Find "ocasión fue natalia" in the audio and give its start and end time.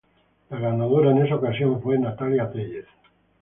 1.35-2.49